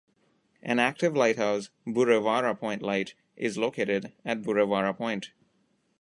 An 0.63 0.79
active 0.79 1.15
lighthouse, 1.15 1.69
Burrewarra 1.85 2.55
Point 2.55 2.81
Light, 2.81 3.13
is 3.35 3.55
located 3.59 4.11
at 4.25 4.41
Burrewarra 4.41 4.95
Point. 4.95 5.29